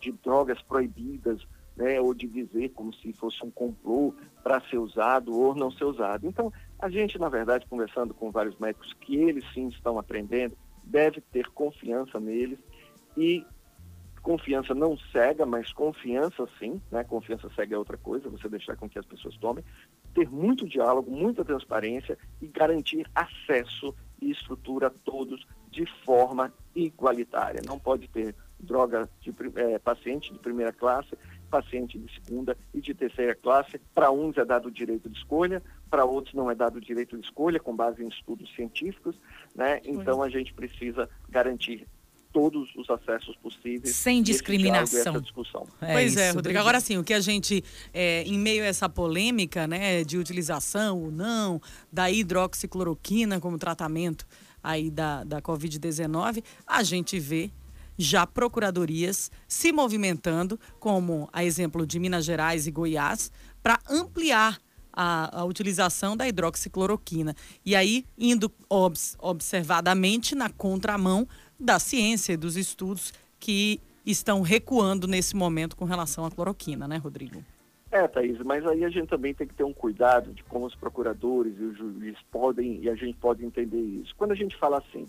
de 0.00 0.12
drogas 0.24 0.62
proibidas, 0.62 1.42
né, 1.78 2.00
ou 2.00 2.12
de 2.12 2.26
dizer 2.26 2.70
como 2.70 2.92
se 2.92 3.12
fosse 3.12 3.42
um 3.44 3.50
complô 3.50 4.12
para 4.42 4.60
ser 4.62 4.78
usado 4.78 5.32
ou 5.32 5.54
não 5.54 5.70
ser 5.70 5.84
usado. 5.84 6.26
Então, 6.26 6.52
a 6.78 6.90
gente, 6.90 7.18
na 7.18 7.28
verdade, 7.28 7.66
conversando 7.66 8.12
com 8.12 8.32
vários 8.32 8.58
médicos 8.58 8.92
que 8.94 9.16
eles 9.16 9.44
sim 9.54 9.68
estão 9.68 9.98
aprendendo, 9.98 10.58
deve 10.82 11.20
ter 11.20 11.46
confiança 11.50 12.18
neles 12.18 12.58
e 13.16 13.46
confiança 14.22 14.74
não 14.74 14.98
cega, 15.12 15.46
mas 15.46 15.72
confiança 15.72 16.46
sim, 16.58 16.82
né? 16.90 17.04
Confiança 17.04 17.48
cega 17.54 17.76
é 17.76 17.78
outra 17.78 17.96
coisa, 17.96 18.28
você 18.28 18.48
deixar 18.48 18.76
com 18.76 18.88
que 18.88 18.98
as 18.98 19.06
pessoas 19.06 19.36
tomem, 19.38 19.64
ter 20.12 20.28
muito 20.28 20.68
diálogo, 20.68 21.10
muita 21.10 21.44
transparência 21.44 22.18
e 22.42 22.46
garantir 22.48 23.06
acesso 23.14 23.94
e 24.20 24.30
estrutura 24.30 24.88
a 24.88 24.90
todos 24.90 25.46
de 25.70 25.86
forma 26.04 26.52
igualitária. 26.74 27.62
Não 27.64 27.78
pode 27.78 28.08
ter 28.08 28.34
droga 28.58 29.08
de 29.20 29.32
é, 29.56 29.78
paciente 29.78 30.32
de 30.32 30.38
primeira 30.38 30.72
classe 30.72 31.16
paciente 31.48 31.98
de 31.98 32.12
segunda 32.14 32.56
e 32.72 32.80
de 32.80 32.94
terceira 32.94 33.34
classe. 33.34 33.80
Para 33.94 34.10
uns 34.10 34.36
é 34.36 34.44
dado 34.44 34.66
o 34.66 34.70
direito 34.70 35.08
de 35.08 35.18
escolha, 35.18 35.62
para 35.90 36.04
outros 36.04 36.34
não 36.34 36.50
é 36.50 36.54
dado 36.54 36.76
o 36.76 36.80
direito 36.80 37.16
de 37.16 37.24
escolha, 37.24 37.58
com 37.58 37.74
base 37.74 38.02
em 38.02 38.08
estudos 38.08 38.54
científicos. 38.54 39.16
Né? 39.54 39.80
Então 39.84 40.22
a 40.22 40.28
gente 40.28 40.52
precisa 40.54 41.08
garantir 41.28 41.86
todos 42.32 42.68
os 42.76 42.88
acessos 42.90 43.36
possíveis. 43.36 43.94
Sem 43.94 44.22
discriminação. 44.22 45.20
discussão. 45.20 45.66
É 45.80 45.92
pois 45.92 46.16
é, 46.16 46.30
Rodrigo. 46.30 46.58
Agora 46.58 46.80
sim, 46.80 46.98
o 46.98 47.04
que 47.04 47.14
a 47.14 47.20
gente, 47.20 47.64
é, 47.92 48.22
em 48.22 48.38
meio 48.38 48.62
a 48.62 48.66
essa 48.66 48.88
polêmica 48.88 49.66
né, 49.66 50.04
de 50.04 50.18
utilização 50.18 51.02
ou 51.02 51.10
não 51.10 51.60
da 51.92 52.10
hidroxicloroquina 52.10 53.40
como 53.40 53.58
tratamento 53.58 54.26
aí 54.62 54.90
da, 54.90 55.24
da 55.24 55.40
Covid-19, 55.40 56.44
a 56.66 56.82
gente 56.82 57.18
vê 57.18 57.50
já 57.98 58.26
procuradorias 58.26 59.30
se 59.48 59.72
movimentando, 59.72 60.58
como 60.78 61.28
a 61.32 61.44
exemplo 61.44 61.86
de 61.86 61.98
Minas 61.98 62.24
Gerais 62.24 62.66
e 62.66 62.70
Goiás, 62.70 63.32
para 63.62 63.80
ampliar 63.90 64.58
a, 64.92 65.40
a, 65.40 65.44
utilização 65.44 66.16
da 66.16 66.26
hidroxicloroquina. 66.28 67.34
E 67.66 67.74
aí, 67.74 68.04
indo 68.16 68.50
obs, 68.68 69.16
observadamente 69.20 70.34
na 70.34 70.48
contramão 70.48 71.26
da 71.58 71.78
ciência 71.78 72.32
e 72.32 72.36
dos 72.36 72.56
estudos 72.56 73.12
que 73.38 73.80
estão 74.06 74.40
recuando 74.40 75.06
nesse 75.06 75.36
momento 75.36 75.76
com 75.76 75.84
relação 75.84 76.24
à 76.24 76.30
cloroquina, 76.30 76.88
né, 76.88 76.96
Rodrigo? 76.96 77.44
É, 77.90 78.06
Thaís, 78.06 78.38
mas 78.40 78.66
aí 78.66 78.84
a 78.84 78.90
gente 78.90 79.08
também 79.08 79.32
tem 79.32 79.46
que 79.46 79.54
ter 79.54 79.64
um 79.64 79.72
cuidado 79.72 80.32
de 80.32 80.42
como 80.44 80.66
os 80.66 80.74
procuradores 80.74 81.54
e 81.58 81.62
os 81.62 81.78
juízes 81.78 82.18
podem, 82.30 82.80
e 82.82 82.90
a 82.90 82.94
gente 82.94 83.16
pode 83.18 83.44
entender 83.44 83.80
isso. 83.80 84.14
Quando 84.16 84.32
a 84.32 84.34
gente 84.34 84.56
fala 84.56 84.78
assim, 84.78 85.08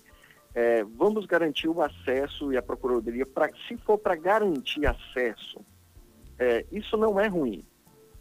é, 0.53 0.83
vamos 0.83 1.25
garantir 1.25 1.67
o 1.67 1.81
acesso 1.81 2.51
e 2.51 2.57
a 2.57 2.61
procuradoria, 2.61 3.25
pra, 3.25 3.49
se 3.67 3.77
for 3.77 3.97
para 3.97 4.15
garantir 4.15 4.85
acesso, 4.85 5.59
é, 6.37 6.65
isso 6.71 6.97
não 6.97 7.19
é 7.19 7.27
ruim. 7.27 7.65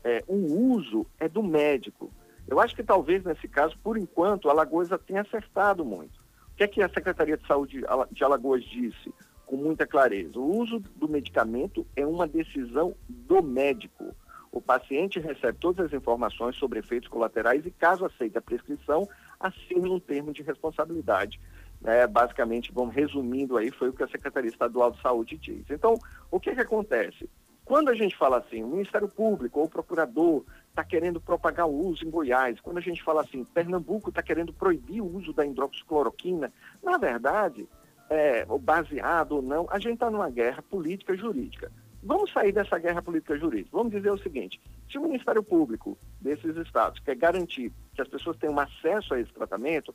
É, 0.05 0.23
o 0.27 0.73
uso 0.73 1.07
é 1.19 1.29
do 1.29 1.43
médico. 1.43 2.11
Eu 2.47 2.61
acho 2.61 2.75
que 2.75 2.83
talvez 2.83 3.23
nesse 3.25 3.47
caso, 3.47 3.79
por 3.83 3.97
enquanto, 3.97 4.49
Alagoas 4.49 4.89
tenha 5.07 5.21
acertado 5.21 5.85
muito. 5.85 6.19
O 6.53 6.57
que 6.57 6.65
é 6.65 6.69
que 6.69 6.83
a 6.83 6.89
Secretaria 6.89 7.37
de 7.37 7.47
Saúde 7.47 7.85
de 8.11 8.25
Alagoas 8.25 8.65
disse 8.65 9.13
com 9.47 9.57
muita 9.57 9.87
clareza? 9.87 10.39
O 10.39 10.59
uso 10.59 10.81
do 10.97 11.09
medicamento 11.09 11.87
é 11.95 12.05
uma 12.07 12.27
decisão 12.27 12.95
do 13.09 13.43
médico. 13.43 14.15
O 14.51 14.61
paciente 14.61 15.21
recebe 15.21 15.59
todas 15.61 15.87
as 15.87 15.93
informações 15.93 16.57
sobre 16.57 16.79
efeitos 16.79 17.09
colaterais 17.09 17.65
e, 17.67 17.71
caso 17.71 18.05
aceite 18.05 18.39
a 18.39 18.43
prescrição, 18.43 19.07
assine 19.39 19.89
um 19.89 20.01
termo 20.01 20.33
de 20.33 20.43
responsabilidade. 20.43 21.39
Né, 21.81 22.07
basicamente, 22.07 22.73
vamos 22.73 22.95
resumindo 22.95 23.57
aí, 23.57 23.71
foi 23.71 23.89
o 23.89 23.93
que 23.93 24.03
a 24.03 24.09
Secretaria 24.09 24.51
Estadual 24.51 24.91
de 24.91 25.01
Saúde 25.01 25.37
diz. 25.37 25.65
Então, 25.71 25.95
o 26.31 26.41
que, 26.41 26.55
que 26.55 26.61
acontece? 26.61 27.29
Quando 27.65 27.91
a 27.91 27.95
gente 27.95 28.17
fala 28.17 28.39
assim, 28.39 28.65
o 28.65 28.69
Ministério 28.69 29.09
Público 29.09 29.61
ou 29.61 29.67
o 29.67 29.71
procurador 29.71 30.43
está 30.71 30.83
querendo 30.83 31.21
propagar 31.21 31.67
o 31.67 31.87
uso 31.87 32.05
em 32.05 32.11
Goiás, 32.11 32.59
quando 32.61 32.79
a 32.79 32.81
gente 32.81 33.03
fala 33.03 33.21
assim, 33.21 33.45
Pernambuco 33.45 34.09
está 34.09 34.23
querendo 34.23 34.53
proibir 34.53 35.03
o 35.03 35.17
uso 35.17 35.33
da 35.33 35.45
hidroxicloroquina, 35.45 36.53
na 36.83 36.97
verdade, 36.97 37.69
é, 38.09 38.47
baseado 38.61 39.33
ou 39.33 39.43
não, 39.43 39.67
a 39.71 39.79
gente 39.79 39.95
está 39.95 40.11
numa 40.11 40.31
guerra 40.31 40.63
política 40.63 41.15
jurídica. 41.15 41.71
Vamos 42.03 42.33
sair 42.33 42.53
dessa 42.53 42.79
guerra 42.79 43.03
política 43.03 43.37
jurídica. 43.37 43.77
Vamos 43.77 43.93
dizer 43.93 44.11
o 44.11 44.19
seguinte: 44.19 44.61
se 44.91 44.97
o 44.97 45.03
Ministério 45.03 45.43
Público 45.43 45.99
desses 46.21 46.57
estados 46.57 47.01
quer 47.01 47.17
garantir 47.17 47.73
que 47.95 48.01
as 48.01 48.09
pessoas 48.09 48.37
tenham 48.37 48.59
acesso 48.59 49.15
a 49.15 49.21
esse 49.21 49.33
tratamento, 49.33 49.95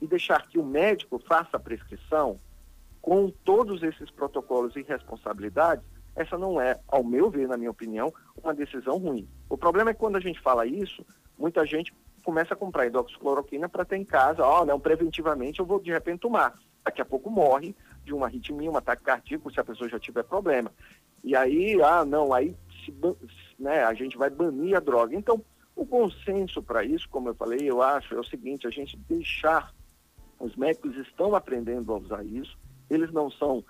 e 0.00 0.06
deixar 0.06 0.46
que 0.46 0.58
o 0.58 0.64
médico 0.64 1.18
faça 1.18 1.56
a 1.56 1.60
prescrição 1.60 2.38
com 3.00 3.30
todos 3.44 3.82
esses 3.82 4.10
protocolos 4.10 4.76
e 4.76 4.82
responsabilidades, 4.82 5.84
essa 6.14 6.36
não 6.36 6.60
é, 6.60 6.78
ao 6.88 7.02
meu 7.02 7.30
ver, 7.30 7.48
na 7.48 7.56
minha 7.56 7.70
opinião, 7.70 8.12
uma 8.42 8.54
decisão 8.54 8.98
ruim. 8.98 9.28
O 9.48 9.56
problema 9.56 9.90
é 9.90 9.94
que 9.94 10.00
quando 10.00 10.16
a 10.16 10.20
gente 10.20 10.40
fala 10.40 10.66
isso, 10.66 11.04
muita 11.38 11.64
gente 11.64 11.94
começa 12.22 12.54
a 12.54 12.56
comprar 12.56 12.86
hidroxicloroquina 12.86 13.68
para 13.68 13.84
ter 13.84 13.96
em 13.96 14.04
casa, 14.04 14.44
ó, 14.44 14.62
oh, 14.62 14.64
não, 14.66 14.78
preventivamente 14.78 15.60
eu 15.60 15.66
vou 15.66 15.80
de 15.80 15.90
repente 15.90 16.20
tomar. 16.20 16.58
daqui 16.84 17.00
a 17.00 17.04
pouco 17.04 17.30
morre 17.30 17.74
de 18.04 18.12
uma 18.12 18.26
arritmia, 18.26 18.70
um 18.70 18.76
ataque 18.76 19.02
cardíaco, 19.02 19.50
se 19.50 19.60
a 19.60 19.64
pessoa 19.64 19.88
já 19.88 19.98
tiver 19.98 20.24
problema. 20.24 20.70
E 21.22 21.36
aí, 21.36 21.80
ah, 21.82 22.04
não, 22.04 22.32
aí 22.32 22.54
se, 22.84 22.94
né, 23.58 23.84
a 23.84 23.94
gente 23.94 24.16
vai 24.16 24.30
banir 24.30 24.76
a 24.76 24.80
droga. 24.80 25.14
Então, 25.14 25.42
o 25.76 25.86
consenso 25.86 26.62
para 26.62 26.84
isso, 26.84 27.08
como 27.08 27.28
eu 27.28 27.34
falei, 27.34 27.60
eu 27.62 27.82
acho, 27.82 28.14
é 28.14 28.18
o 28.18 28.24
seguinte, 28.24 28.66
a 28.66 28.70
gente 28.70 28.96
deixar, 29.08 29.74
os 30.40 30.56
médicos 30.56 30.96
estão 30.96 31.34
aprendendo 31.34 31.92
a 31.92 31.98
usar 31.98 32.24
isso, 32.24 32.58
eles 32.88 33.12
não 33.12 33.30
são 33.30 33.64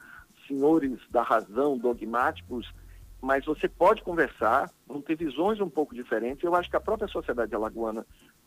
senhores 0.46 0.98
da 1.10 1.22
razão, 1.22 1.76
dogmáticos, 1.76 2.72
mas 3.20 3.44
você 3.44 3.68
pode 3.68 4.02
conversar, 4.02 4.70
vão 4.86 5.02
ter 5.02 5.16
visões 5.16 5.60
um 5.60 5.68
pouco 5.68 5.94
diferentes. 5.94 6.42
Eu 6.42 6.54
acho 6.54 6.70
que 6.70 6.76
a 6.76 6.80
própria 6.80 7.08
sociedade 7.08 7.54
alagoana, 7.54 8.06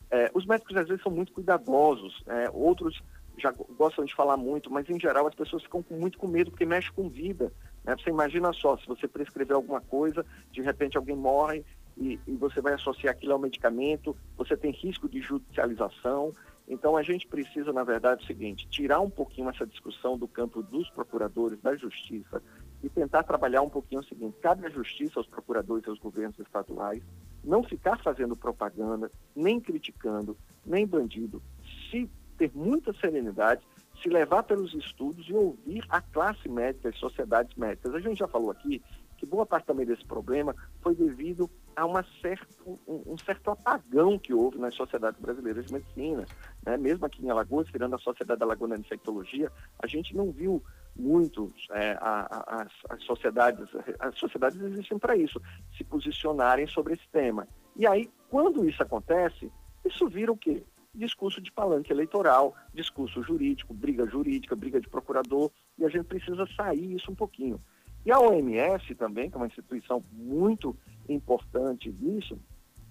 é, 0.10 0.32
os 0.34 0.46
médicos 0.46 0.76
às 0.76 0.88
vezes 0.88 1.04
são 1.04 1.12
muito 1.12 1.32
cuidadosos, 1.32 2.24
é, 2.28 2.50
outros 2.52 3.02
já 3.38 3.52
gostam 3.52 4.06
de 4.06 4.14
falar 4.14 4.38
muito, 4.38 4.72
mas 4.72 4.90
em 4.90 5.00
geral 5.00 5.28
as 5.28 5.36
pessoas 5.36 5.64
ficam 5.64 5.82
com, 5.82 5.96
muito 5.96 6.18
com 6.18 6.28
medo 6.28 6.52
porque 6.52 6.66
mexe 6.66 6.92
com 6.92 7.10
vida. 7.10 7.52
Né? 7.84 7.96
Você 7.98 8.10
imagina 8.10 8.54
só, 8.54 8.78
se 8.78 8.88
você 8.88 9.08
prescrever 9.08 9.56
alguma 9.56 9.82
coisa, 9.82 10.26
de 10.52 10.62
repente 10.62 10.98
alguém 10.98 11.16
morre 11.16 11.64
e, 11.98 12.20
e 12.28 12.36
você 12.36 12.62
vai 12.62 12.74
associar 12.74 13.14
aquilo 13.14 13.34
ao 13.34 13.40
medicamento, 13.40 14.16
você 14.38 14.56
tem 14.56 14.72
risco 14.72 15.10
de 15.10 15.22
judicialização. 15.22 16.32
Então 16.68 16.96
a 16.96 17.04
gente 17.04 17.28
precisa, 17.28 17.74
na 17.74 17.84
verdade, 17.84 18.24
o 18.24 18.28
seguinte, 18.28 18.68
tirar 18.68 19.00
um 19.00 19.10
pouquinho 19.10 19.50
essa 19.50 19.66
discussão 19.66 20.18
do 20.18 20.28
campo 20.28 20.64
dos 20.64 20.90
procuradores, 20.90 21.62
da 21.62 21.76
justiça, 21.76 22.42
e 22.82 22.90
tentar 22.90 23.24
trabalhar 23.24 23.62
um 23.62 23.70
pouquinho 23.70 24.02
o 24.02 24.06
seguinte, 24.06 24.38
cabe 24.42 24.66
à 24.66 24.70
justiça, 24.70 25.20
aos 25.20 25.28
procuradores 25.28 25.86
e 25.86 25.90
aos 25.90 26.00
governos 26.00 26.38
estaduais, 26.40 27.02
não 27.44 27.64
ficar 27.64 27.98
fazendo 28.02 28.36
propaganda, 28.36 29.12
nem 29.36 29.60
criticando, 29.60 30.38
nem 30.66 30.86
bandido, 30.86 31.42
se 31.90 32.10
ter 32.38 32.52
muita 32.54 32.94
serenidade, 32.94 33.66
se 34.02 34.10
levar 34.10 34.44
pelos 34.44 34.74
estudos 34.74 35.28
e 35.30 35.34
ouvir 35.34 35.86
a 35.90 36.02
classe 36.02 36.50
médica, 36.50 36.90
as 36.90 36.98
sociedades 36.98 37.56
médicas. 37.56 37.94
A 37.94 38.00
gente 38.00 38.20
já 38.20 38.28
falou 38.28 38.52
aqui 38.52 38.82
que 39.18 39.26
boa 39.26 39.46
parte 39.46 39.66
também 39.66 39.86
desse 39.86 40.04
problema 40.04 40.54
foi 40.82 40.94
devido 40.94 41.50
a 41.76 41.86
uma 41.86 42.06
certo, 42.22 42.80
um, 42.86 43.14
um, 43.14 43.18
certo 43.18 43.52
apagão 43.52 44.20
que 44.20 44.34
houve 44.34 44.58
nas 44.58 44.76
sociedades 44.76 45.20
brasileiras 45.22 45.66
de 45.66 45.74
medicina. 45.74 46.26
Né? 46.66 46.78
Mesmo 46.78 47.06
aqui 47.06 47.26
em 47.26 47.30
Alagoas, 47.30 47.68
tirando 47.68 47.96
a 47.96 48.00
Sociedade 48.00 48.42
Alagoana 48.42 48.76
de 48.76 48.82
Infectologia, 48.82 49.52
a 49.80 49.88
gente 49.88 50.16
não 50.16 50.32
viu 50.32 50.64
muito 50.96 51.52
é, 51.72 51.98
a, 52.00 52.28
a, 52.30 52.62
as, 52.62 52.72
as, 52.90 53.04
sociedades, 53.04 53.68
as 54.00 54.18
sociedades 54.18 54.62
existem 54.62 54.98
para 54.98 55.16
isso, 55.16 55.42
se 55.76 55.84
posicionarem 55.84 56.68
sobre 56.68 56.94
esse 56.94 57.08
tema. 57.12 57.48
E 57.76 57.88
aí, 57.88 58.10
quando 58.30 58.68
isso 58.68 58.82
acontece, 58.82 59.52
isso 59.86 60.08
vira 60.08 60.32
o 60.32 60.38
quê? 60.38 60.64
discurso 60.96 61.42
de 61.42 61.52
palanque 61.52 61.92
eleitoral, 61.92 62.56
discurso 62.74 63.24
jurídico, 63.24 63.74
briga 63.74 64.06
jurídica, 64.06 64.56
briga 64.56 64.80
de 64.80 64.88
procurador, 64.88 65.50
e 65.78 65.86
a 65.86 65.90
gente 65.90 66.06
precisa 66.06 66.48
sair 66.56 66.94
isso 66.94 67.12
um 67.12 67.16
pouquinho. 67.16 67.60
E 68.06 68.12
a 68.12 68.20
OMS 68.20 68.94
também, 68.96 69.30
que 69.30 69.36
é 69.36 69.38
uma 69.40 69.48
instituição 69.48 70.04
muito 70.12 70.78
importante 71.10 71.90
nisso, 72.00 72.38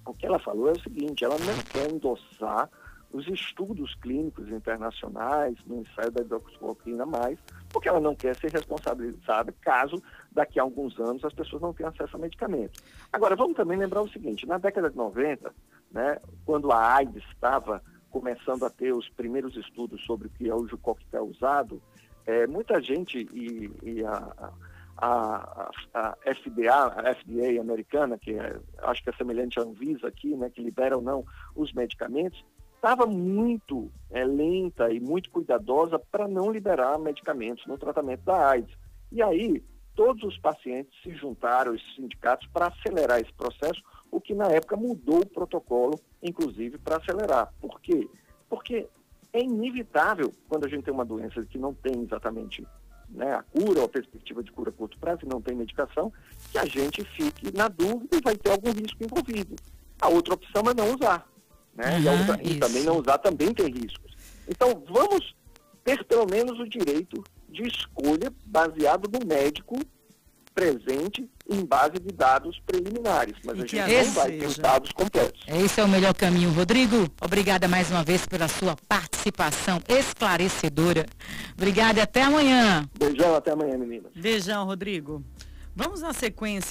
o 0.05 0.13
que 0.13 0.27
ela 0.27 0.39
falou 0.39 0.69
é 0.69 0.73
o 0.73 0.81
seguinte, 0.81 1.25
ela 1.25 1.39
não 1.39 1.59
quer 1.71 1.93
endossar 1.93 2.69
os 3.13 3.29
estudos 3.29 3.95
clínicos 3.97 4.49
internacionais 4.49 5.57
no 5.67 5.81
ensaio 5.81 6.11
da 6.11 6.23
hidroxicloroquina 6.23 7.05
mais, 7.05 7.39
porque 7.71 7.89
ela 7.89 8.01
não 8.01 8.15
quer 8.15 8.35
ser 8.37 8.51
responsabilizada 8.51 9.53
caso 9.61 10.03
daqui 10.31 10.59
a 10.59 10.63
alguns 10.63 10.99
anos 10.99 11.25
as 11.25 11.35
pessoas 11.35 11.61
não 11.61 11.75
tenham 11.75 11.91
acesso 11.91 12.17
a 12.17 12.19
medicamento. 12.19 12.83
Agora, 13.13 13.37
vamos 13.37 13.57
também 13.57 13.79
lembrar 13.79 14.03
o 14.03 14.09
seguinte, 14.09 14.47
na 14.47 14.59
década 14.59 14.91
de 14.91 14.97
90, 14.97 15.55
né, 15.91 16.19
quando 16.45 16.73
a 16.73 16.95
AIDS 16.95 17.23
estava 17.31 17.83
começando 18.11 18.65
a 18.65 18.71
ter 18.71 18.93
os 18.93 19.09
primeiros 19.11 19.57
estudos 19.57 20.03
sobre 20.05 20.29
o 20.29 20.31
que 20.31 20.49
é 20.49 20.55
o 20.55 20.67
coquetel 20.79 21.25
usado, 21.25 21.83
é, 22.27 22.47
muita 22.47 22.81
gente 22.81 23.19
e, 23.33 23.71
e 23.83 24.05
a, 24.05 24.53
a, 24.97 25.71
a, 25.95 26.17
FDA, 26.35 26.73
a 26.73 27.15
FDA 27.15 27.61
americana, 27.61 28.19
que 28.19 28.33
é, 28.33 28.57
acho 28.83 29.03
que 29.03 29.11
é 29.11 29.13
semelhante 29.15 29.59
à 29.59 29.63
Anvisa 29.63 30.07
aqui, 30.07 30.37
né, 30.37 30.49
que 30.51 30.63
libera 30.63 30.97
ou 30.97 31.03
não 31.03 31.25
os 31.55 31.73
medicamentos, 31.73 32.45
estava 32.83 33.07
muito 33.07 33.89
é, 34.11 34.25
lenta 34.25 34.93
e 34.93 34.99
muito 34.99 35.31
cuidadosa 35.31 36.01
para 36.01 36.27
não 36.27 36.51
liberar 36.51 36.99
medicamentos 36.99 37.65
no 37.65 37.79
tratamento 37.79 38.25
da 38.25 38.49
AIDS. 38.51 38.77
E 39.13 39.23
aí, 39.23 39.63
todos 39.95 40.25
os 40.25 40.37
pacientes 40.39 40.93
se 41.01 41.15
juntaram, 41.15 41.73
os 41.73 41.95
sindicatos, 41.95 42.49
para 42.49 42.67
acelerar 42.67 43.21
esse 43.21 43.33
processo, 43.35 43.81
o 44.11 44.21
que 44.21 44.35
na 44.35 44.47
época 44.49 44.77
mudou 44.77 45.21
o 45.21 45.27
protocolo, 45.27 45.95
inclusive 46.21 46.77
para 46.77 46.97
acelerar. 46.97 47.55
Por 47.61 47.81
quê? 47.81 48.09
Porque 48.51 48.89
é 49.33 49.41
inevitável, 49.41 50.33
quando 50.49 50.65
a 50.65 50.69
gente 50.69 50.83
tem 50.83 50.93
uma 50.93 51.05
doença 51.05 51.41
que 51.47 51.59
não 51.59 51.73
tem 51.73 52.03
exatamente 52.03 52.67
né, 53.09 53.33
a 53.33 53.45
cura 53.45 53.79
ou 53.79 53.87
a 53.87 53.89
perspectiva 53.89 54.43
de 54.43 54.51
cura 54.51 54.71
a 54.71 54.73
curto 54.73 54.99
prazo 54.99 55.21
e 55.23 55.29
não 55.29 55.41
tem 55.41 55.55
medicação, 55.55 56.13
que 56.51 56.59
a 56.59 56.65
gente 56.65 57.05
fique 57.05 57.57
na 57.57 57.69
dúvida 57.69 58.17
e 58.17 58.21
vai 58.21 58.37
ter 58.37 58.51
algum 58.51 58.73
risco 58.73 59.05
envolvido. 59.05 59.55
A 60.01 60.09
outra 60.09 60.35
opção 60.35 60.65
é 60.69 60.75
não 60.75 60.93
usar. 60.97 61.32
Né? 61.75 61.97
Uhum, 61.97 62.03
e, 62.03 62.09
outra, 62.09 62.41
e 62.43 62.59
também 62.59 62.83
não 62.85 62.99
usar 62.99 63.19
também 63.19 63.53
tem 63.53 63.67
riscos. 63.67 64.13
Então, 64.49 64.83
vamos 64.89 65.35
ter 65.85 66.05
pelo 66.05 66.27
menos 66.27 66.59
o 66.59 66.69
direito 66.69 67.23
de 67.49 67.63
escolha 67.67 68.33
baseado 68.47 69.09
no 69.11 69.27
médico 69.27 69.79
presente 70.55 71.29
em 71.51 71.65
base 71.65 71.95
de 71.95 72.13
dados 72.13 72.61
preliminares, 72.67 73.35
mas 73.45 73.59
e 73.59 73.81
a 73.81 73.89
gente 73.89 74.07
não 74.07 74.15
vai 74.15 74.33
ter 74.33 74.55
dados 74.59 74.93
completos. 74.93 75.41
Esse 75.49 75.81
é 75.81 75.85
o 75.85 75.89
melhor 75.89 76.15
caminho. 76.15 76.51
Rodrigo, 76.51 77.09
obrigada 77.21 77.67
mais 77.67 77.91
uma 77.91 78.05
vez 78.05 78.27
pela 78.27 78.49
sua 78.49 78.77
participação 78.89 79.81
esclarecedora. 79.89 81.07
Obrigada 81.57 82.01
e 82.01 82.03
até 82.03 82.23
amanhã. 82.23 82.89
Beijão, 82.99 83.35
até 83.35 83.53
amanhã, 83.53 83.79
menina. 83.79 84.11
Beijão, 84.15 84.67
Rodrigo. 84.67 85.25
Vamos 85.75 86.03
na 86.03 86.13
sequência. 86.13 86.71